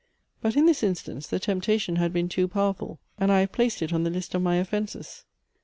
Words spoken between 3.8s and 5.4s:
it on the list of my offences.